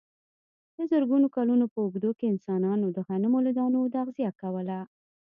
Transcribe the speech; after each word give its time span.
د 0.75 0.79
زرګونو 0.91 1.27
کلونو 1.35 1.65
په 1.73 1.77
اوږدو 1.83 2.11
کې 2.17 2.25
انسانانو 2.33 2.87
د 2.91 2.97
غنمو 3.07 3.39
له 3.45 3.51
دانو 3.57 3.91
تغذیه 3.95 4.31
کوله. 4.41 4.79